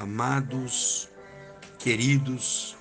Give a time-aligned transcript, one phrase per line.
[0.00, 1.10] amados,
[1.78, 2.74] queridos,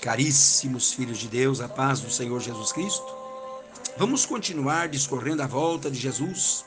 [0.00, 3.04] caríssimos filhos de Deus, a paz do Senhor Jesus Cristo.
[3.98, 6.64] Vamos continuar discorrendo a volta de Jesus.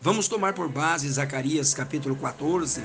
[0.00, 2.82] Vamos tomar por base Zacarias capítulo 14,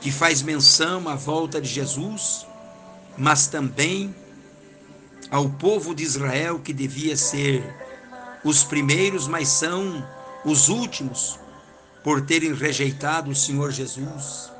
[0.00, 2.44] que faz menção à volta de Jesus,
[3.16, 4.12] mas também
[5.30, 7.62] ao povo de Israel que devia ser
[8.42, 10.04] os primeiros, mas são
[10.44, 11.38] os últimos
[12.02, 14.50] por terem rejeitado o Senhor Jesus.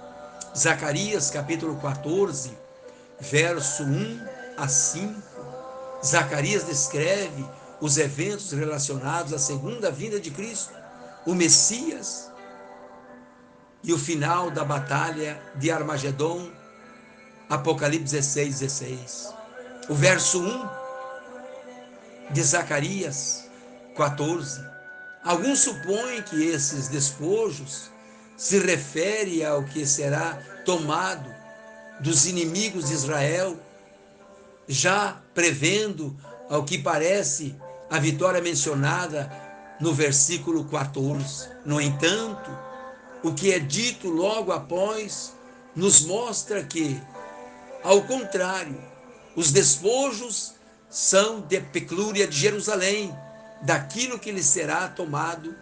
[0.57, 2.51] Zacarias capítulo 14,
[3.21, 5.23] verso 1 a 5.
[6.05, 7.47] Zacarias descreve
[7.81, 10.75] os eventos relacionados à segunda vinda de Cristo,
[11.25, 12.31] o Messias
[13.83, 16.51] e o final da batalha de Armagedon,
[17.49, 19.35] Apocalipse 16, 16.
[19.89, 20.69] O verso 1
[22.33, 23.49] de Zacarias
[23.97, 24.65] 14.
[25.23, 27.91] Alguns supõem que esses despojos
[28.41, 30.33] se refere ao que será
[30.65, 31.31] tomado
[32.01, 33.55] dos inimigos de Israel,
[34.67, 36.17] já prevendo
[36.49, 37.55] ao que parece
[37.91, 39.31] a vitória mencionada
[39.79, 41.51] no versículo 14.
[41.67, 42.51] No entanto,
[43.23, 45.35] o que é dito logo após
[45.77, 46.99] nos mostra que,
[47.85, 48.83] ao contrário,
[49.37, 50.55] os despojos
[50.89, 53.15] são de peclúria de Jerusalém,
[53.61, 55.55] daquilo que lhe será tomado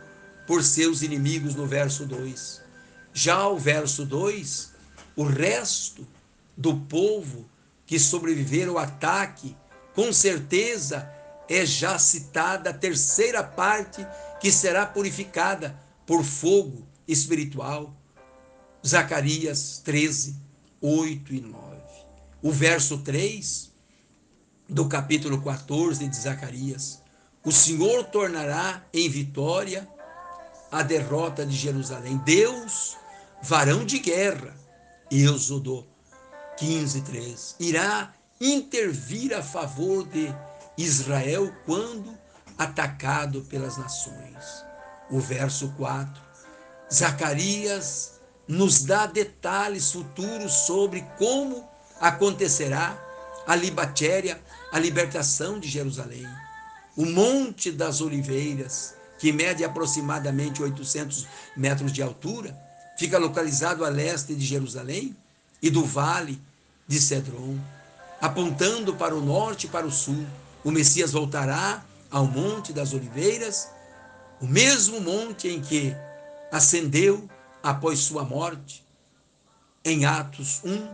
[0.46, 2.67] por seus inimigos, no verso 2.
[3.12, 4.72] Já o verso 2,
[5.16, 6.06] o resto
[6.56, 7.48] do povo
[7.86, 9.56] que sobreviveram ao ataque,
[9.94, 11.10] com certeza
[11.48, 14.06] é já citada a terceira parte
[14.40, 17.94] que será purificada por fogo espiritual.
[18.86, 20.36] Zacarias 13,
[20.80, 21.78] 8 e 9.
[22.42, 23.72] O verso 3
[24.68, 27.02] do capítulo 14 de Zacarias.
[27.44, 29.88] O Senhor tornará em vitória
[30.70, 32.18] a derrota de Jerusalém.
[32.18, 32.96] Deus
[33.42, 34.54] varão de guerra,
[35.10, 35.86] Êxodo
[36.56, 40.34] 15, 3, irá intervir a favor de
[40.76, 42.16] Israel quando
[42.56, 44.64] atacado pelas nações.
[45.10, 46.22] O verso 4,
[46.92, 51.68] Zacarias nos dá detalhes futuros sobre como
[52.00, 52.98] acontecerá
[53.46, 54.40] a libatéria,
[54.72, 56.26] a libertação de Jerusalém.
[56.96, 62.56] O Monte das Oliveiras, que mede aproximadamente 800 metros de altura,
[62.96, 65.16] fica localizado a leste de Jerusalém
[65.60, 66.40] e do vale
[66.86, 67.56] de Cedron,
[68.20, 70.26] apontando para o norte e para o sul.
[70.64, 73.68] O Messias voltará ao Monte das Oliveiras,
[74.40, 75.94] o mesmo monte em que
[76.50, 77.28] ascendeu
[77.62, 78.84] após sua morte,
[79.84, 80.88] em Atos 1,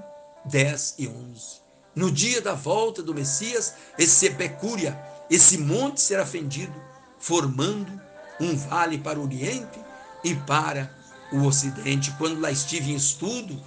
[0.47, 1.65] 10 e 11.
[1.95, 4.99] No dia da volta do Messias, esse Sepecúria,
[5.31, 6.75] esse monte será fendido,
[7.19, 8.03] formando
[8.41, 9.81] um vale para o Oriente
[10.22, 10.91] e para
[11.33, 12.12] o Ocidente.
[12.19, 13.61] Quando lá estive em estudo,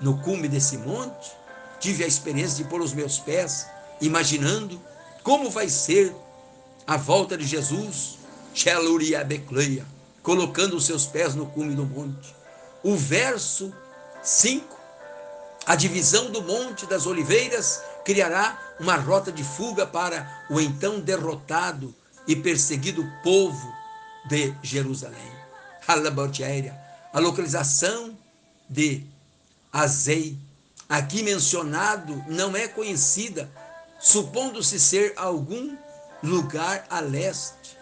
[0.00, 1.32] no cume desse monte,
[1.78, 3.66] tive a experiência de pôr os meus pés,
[4.00, 4.80] imaginando
[5.22, 6.14] como vai ser
[6.86, 8.18] a volta de Jesus,
[9.26, 9.86] Becleia,
[10.22, 12.34] colocando os seus pés no cume do monte.
[12.82, 13.72] O verso
[14.22, 14.78] 5,
[15.66, 21.94] a divisão do Monte das Oliveiras criará uma rota de fuga para o então derrotado
[22.26, 23.83] e perseguido povo
[24.26, 25.32] de Jerusalém.
[25.86, 28.16] A localização
[28.68, 29.04] de
[29.72, 30.38] Azei,
[30.88, 33.50] aqui mencionado, não é conhecida,
[33.98, 35.76] supondo-se ser algum
[36.22, 37.76] lugar a leste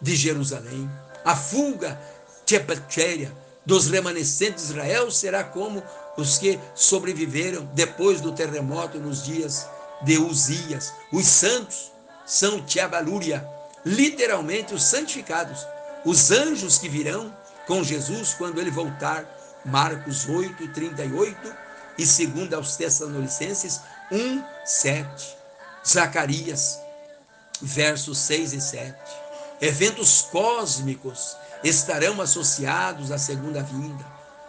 [0.00, 0.90] de Jerusalém.
[1.24, 2.00] A fuga
[2.44, 3.32] Tchepetéria
[3.64, 5.82] dos remanescentes de Israel será como
[6.16, 9.68] os que sobreviveram depois do terremoto nos dias
[10.02, 10.92] de Uzias.
[11.12, 11.92] Os santos
[12.24, 13.46] são Tchabalúria,
[13.84, 15.66] literalmente os santificados,
[16.06, 17.36] os anjos que virão
[17.66, 19.26] com Jesus quando ele voltar.
[19.64, 21.52] Marcos 8, 38
[21.98, 23.80] e segundo aos Tessalonicenses
[24.12, 25.36] 1, 7.
[25.84, 26.78] Zacarias,
[27.60, 28.96] versos 6 e 7.
[29.60, 34.06] Eventos cósmicos estarão associados à segunda vinda.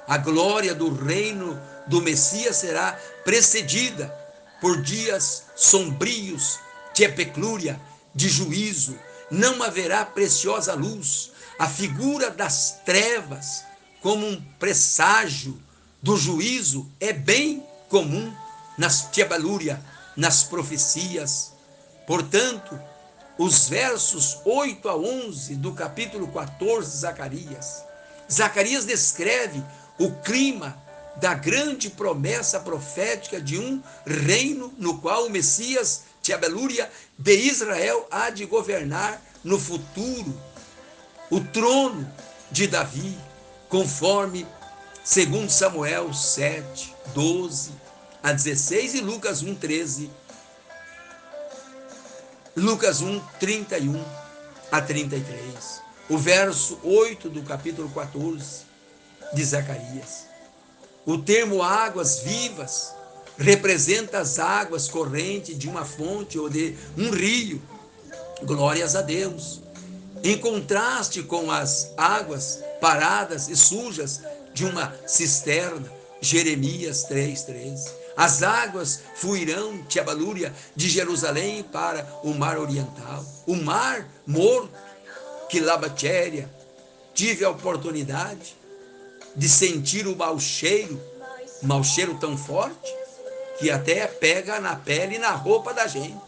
[0.07, 2.91] A glória do reino do Messias será
[3.23, 4.13] precedida
[4.61, 6.59] por dias sombrios
[6.93, 7.81] de epeclúria,
[8.13, 8.97] de juízo.
[9.31, 13.63] Não haverá preciosa luz, a figura das trevas
[14.01, 15.59] como um presságio
[16.01, 18.33] do juízo é bem comum
[18.77, 19.81] nas Tchebalúria,
[20.15, 21.53] nas profecias.
[22.05, 22.79] Portanto,
[23.37, 27.83] os versos 8 a 11 do capítulo 14 de Zacarias,
[28.31, 29.63] Zacarias descreve
[29.99, 30.77] o clima
[31.15, 38.29] da grande promessa profética de um reino no qual o Messias, Tchebalúria, de Israel há
[38.29, 40.39] de governar no futuro
[41.29, 42.09] o trono
[42.51, 43.17] de Davi,
[43.69, 44.47] conforme
[45.03, 47.71] segundo Samuel 7, 12
[48.23, 50.09] a 16 e Lucas 1, 13.
[52.55, 54.03] Lucas 1, 31
[54.71, 55.81] a 33.
[56.09, 58.65] O verso 8 do capítulo 14
[59.33, 60.25] de Zacarias.
[61.05, 62.93] O termo águas vivas
[63.37, 67.61] representa as águas correntes de uma fonte ou de um rio.
[68.43, 69.61] Glórias a Deus.
[70.23, 74.21] Em contraste com as águas paradas e sujas
[74.53, 77.89] de uma cisterna, Jeremias 3:13.
[78.15, 83.23] As águas fluirão, Tiabalúria, de Jerusalém para o mar oriental.
[83.45, 84.71] O mar morto,
[85.49, 86.49] que Labatéria,
[87.13, 88.55] tive a oportunidade
[89.35, 90.99] de sentir o mau cheiro,
[91.61, 92.91] mau cheiro tão forte,
[93.59, 96.19] que até pega na pele e na roupa da gente.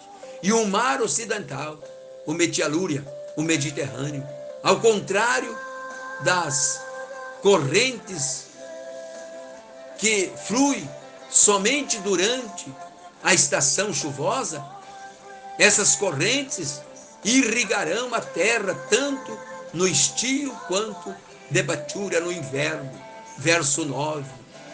[0.43, 1.79] E o mar ocidental,
[2.25, 3.03] o Metialúria,
[3.39, 4.27] o Mediterrâneo,
[4.61, 5.57] ao contrário
[6.25, 6.81] das
[7.41, 8.47] correntes
[9.97, 10.85] que flui
[11.29, 12.67] somente durante
[13.23, 14.61] a estação chuvosa,
[15.57, 16.81] essas correntes
[17.23, 19.39] irrigarão a terra tanto
[19.73, 21.15] no estio quanto
[21.49, 22.91] de batúria no inverno.
[23.37, 24.25] Verso 9.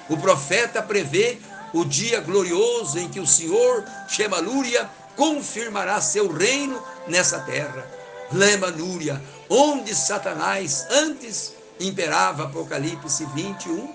[0.10, 1.38] O profeta prevê
[1.72, 8.05] o dia glorioso em que o Senhor, Shemalúria, confirmará seu reino nessa terra.
[8.32, 13.94] Lemanúria, onde Satanás antes imperava, Apocalipse 21,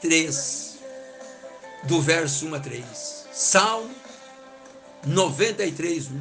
[0.00, 0.78] 3,
[1.84, 2.84] do verso 1 a 3.
[3.32, 3.90] Salmo
[5.04, 6.20] 93, 1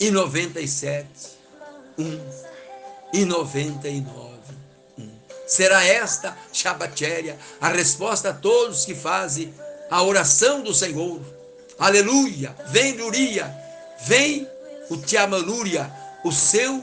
[0.00, 1.08] e 97,
[1.98, 2.20] 1
[3.12, 4.36] e 99.
[5.46, 9.54] Será esta, Shabatéria, a resposta a todos que fazem
[9.90, 11.20] a oração do Senhor.
[11.78, 12.56] Aleluia!
[12.68, 13.54] Vem, Luria!
[14.06, 14.48] Vem
[14.88, 15.90] o Tiamalúria,
[16.24, 16.82] o seu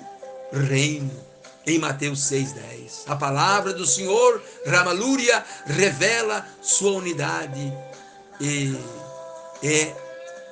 [0.52, 1.24] reino.
[1.66, 3.04] Em Mateus 6,10.
[3.08, 7.74] A palavra do Senhor, Ramalúria, revela sua unidade
[8.42, 8.78] e
[9.64, 9.94] é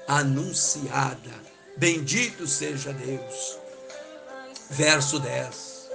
[0.07, 1.31] anunciada.
[1.75, 3.57] Bendito seja Deus.
[4.69, 5.89] Verso 10.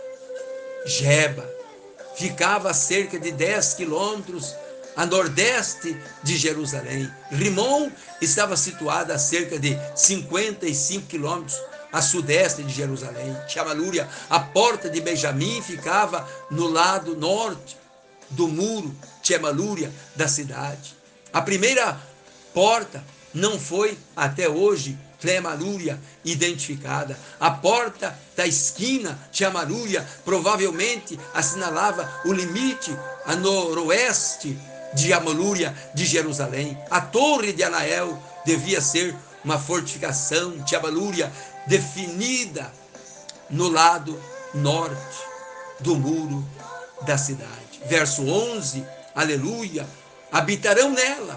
[0.85, 1.49] Jeba
[2.17, 4.55] ficava a cerca de 10 quilômetros
[4.96, 7.10] a nordeste de Jerusalém.
[7.31, 7.90] Rimon
[8.20, 11.60] estava situada a cerca de 55 quilômetros
[11.93, 13.37] a sudeste de Jerusalém.
[13.48, 17.76] Chamalúria, a porta de Benjamim, ficava no lado norte
[18.31, 20.96] do muro Chamalúria da cidade.
[21.32, 21.98] A primeira
[22.52, 27.19] porta não foi até hoje Clemalúria identificada.
[27.40, 34.58] A porta da esquina Chamalúria provavelmente assinalava o limite a noroeste
[34.94, 36.77] de Amalúria de Jerusalém.
[36.91, 41.33] A torre de Anael devia ser uma fortificação de Amalúria
[41.67, 42.73] definida
[43.50, 44.21] no lado
[44.55, 45.19] norte
[45.81, 46.44] do muro
[47.03, 47.81] da cidade.
[47.87, 48.85] Verso 11,
[49.15, 49.87] aleluia,
[50.33, 51.35] habitarão nela,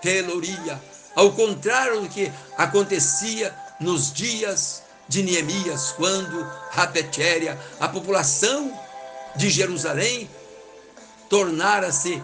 [0.00, 0.80] teloria,
[1.14, 8.72] ao contrário do que acontecia nos dias de Neemias, quando Rapetéria, a população
[9.36, 10.28] de Jerusalém,
[11.28, 12.22] tornara-se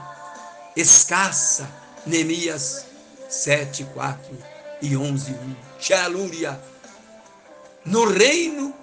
[0.81, 1.69] escassa.
[2.07, 2.87] Neemias
[3.29, 4.39] 7, 4
[4.81, 5.57] e 11, 1.
[5.79, 6.61] Xelúria.
[7.85, 8.75] No reino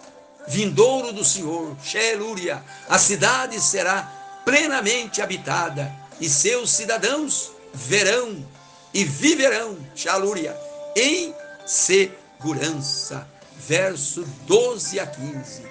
[0.48, 8.46] vindouro do Senhor, Xelúria, a cidade será plenamente habitada e seus cidadãos verão
[8.94, 10.56] e viverão, Xalúria,
[10.96, 11.34] em
[11.66, 13.28] segurança.
[13.68, 15.64] Verso 12 a 15.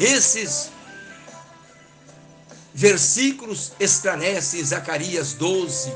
[0.00, 0.70] Esses
[2.76, 5.90] versículos esclarecem Zacarias 12,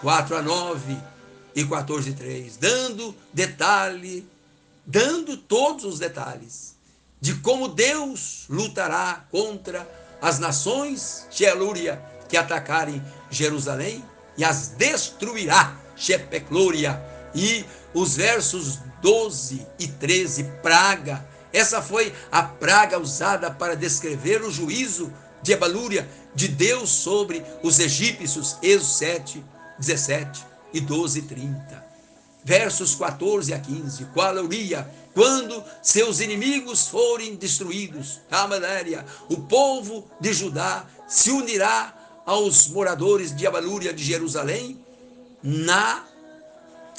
[0.00, 0.96] 4 a 9
[1.54, 4.28] e 14 3, dando detalhe,
[4.84, 6.76] dando todos os detalhes
[7.20, 9.88] de como Deus lutará contra
[10.20, 14.04] as nações, Xelúria, que atacarem Jerusalém
[14.36, 17.00] e as destruirá Shepeclúria.
[17.34, 21.27] E os versos 12 e 13, praga.
[21.52, 25.12] Essa foi a praga usada para descrever o juízo
[25.42, 29.44] de Ebalúria de Deus sobre os egípcios, Êxodo 7,
[29.78, 31.88] 17 e 12 e 30.
[32.44, 34.04] Versos 14 a 15.
[34.06, 43.34] Qualouria, quando seus inimigos forem destruídos, Amaléria, o povo de Judá se unirá aos moradores
[43.34, 44.78] de Abalúria de Jerusalém
[45.42, 46.04] na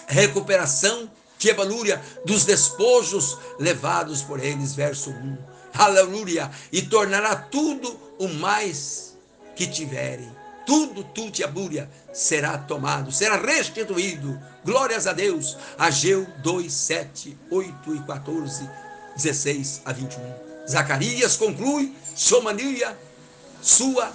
[0.08, 5.38] recuperação, Tiebalúria, dos despojos levados por eles, verso 1.
[5.74, 6.52] Aleluia!
[6.70, 9.18] E tornará tudo o mais
[9.56, 10.30] que tiverem.
[10.66, 14.38] Tudo, tudo, Tiabúria, será tomado, será restituído.
[14.66, 15.58] Glórias a Deus.
[15.78, 18.70] Ageu 2, 7, 8 e 14,
[19.16, 20.22] 16 a 21.
[20.70, 22.96] Zacarias conclui, Somania,
[23.62, 24.12] sua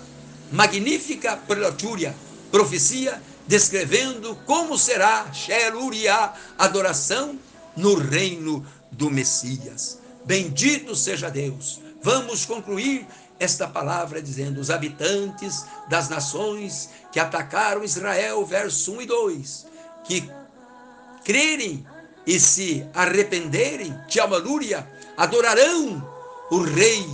[0.52, 2.14] magnífica prelatúria,
[2.52, 7.38] profecia descrevendo como será Xeluria, adoração
[7.76, 9.98] no reino do Messias.
[10.24, 11.80] Bendito seja Deus.
[12.02, 13.06] Vamos concluir
[13.38, 19.66] esta palavra dizendo: os habitantes das nações que atacaram Israel, verso 1 e 2,
[20.04, 20.30] que
[21.24, 21.86] crerem
[22.26, 26.08] e se arrependerem, Tiamalúria, adorarão
[26.50, 27.06] o Rei,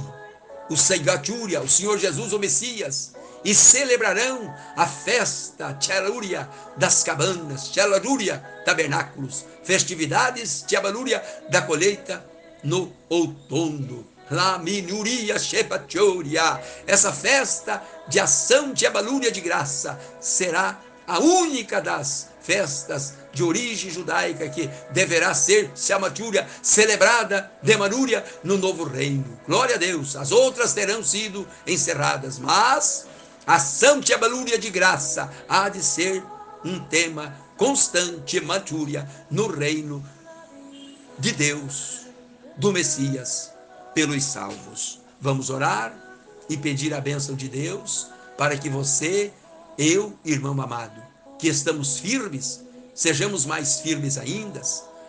[0.68, 3.12] o Seigatúria, o Senhor Jesus, o Messias,
[3.44, 12.24] e celebrarão a festa Tchalúria das cabanas, Tchalúria tabernáculos, festividades Tchabalúria da colheita
[12.62, 14.06] no outono.
[14.30, 23.42] Laminuria Shepachoria, essa festa de ação Tchabalúria de graça será a única das festas de
[23.42, 29.38] origem judaica que deverá ser Shamatúria celebrada de Manúria no novo reino.
[29.46, 30.14] Glória a Deus.
[30.14, 33.06] As outras terão sido encerradas, mas
[33.50, 36.22] a Santa Balúria de graça há de ser
[36.64, 40.06] um tema constante, matúria, no reino
[41.18, 42.02] de Deus,
[42.56, 43.52] do Messias,
[43.92, 45.00] pelos salvos.
[45.20, 45.92] Vamos orar
[46.48, 48.06] e pedir a bênção de Deus
[48.38, 49.32] para que você,
[49.76, 51.02] eu, irmão amado,
[51.36, 52.64] que estamos firmes,
[52.94, 54.62] sejamos mais firmes ainda,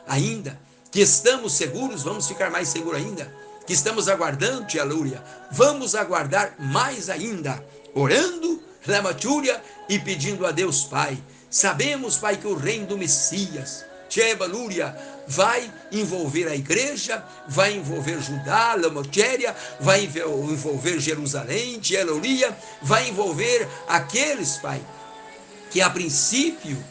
[0.08, 0.60] ainda,
[0.92, 3.32] que estamos seguros, vamos ficar mais seguros ainda,
[3.68, 11.18] que estamos aguardando, Lúria, vamos aguardar mais ainda orando, Ramatúria e pedindo a Deus Pai.
[11.50, 13.86] Sabemos, Pai, que o reino do Messias,
[14.50, 14.96] Lúria,
[15.28, 24.58] vai envolver a igreja, vai envolver Judá, Lamotéria, vai envolver Jerusalém, Tcheloria, vai envolver aqueles,
[24.58, 24.82] Pai,
[25.70, 26.84] que a princípio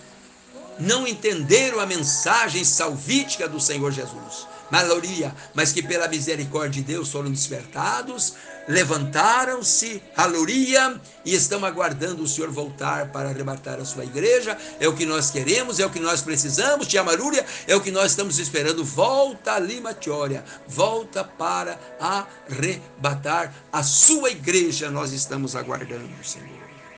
[0.79, 4.47] não entenderam a mensagem salvítica do Senhor Jesus.
[4.71, 8.35] Maloria, mas que pela misericórdia de Deus foram despertados,
[8.69, 14.57] levantaram-se, aleluia, e estão aguardando o Senhor voltar para arrebatar a sua igreja.
[14.79, 17.91] É o que nós queremos, é o que nós precisamos, Tia Marúria, é o que
[17.91, 18.85] nós estamos esperando.
[18.85, 24.91] Volta a Lima Tiória, volta para arrebatar a sua igreja.
[24.91, 26.60] Nós estamos aguardando, Senhor.